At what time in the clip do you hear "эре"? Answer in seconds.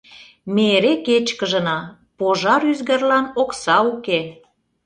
0.75-0.93